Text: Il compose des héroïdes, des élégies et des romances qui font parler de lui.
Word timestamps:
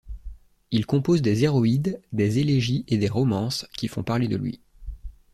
Il 0.71 0.87
compose 0.87 1.21
des 1.21 1.43
héroïdes, 1.43 2.01
des 2.11 2.39
élégies 2.39 2.83
et 2.87 2.97
des 2.97 3.07
romances 3.07 3.67
qui 3.77 3.87
font 3.87 4.01
parler 4.01 4.27
de 4.27 4.35
lui. 4.35 4.59